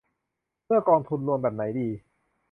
[0.65, 1.89] เลือกกองทุนรวมแบบไหนดี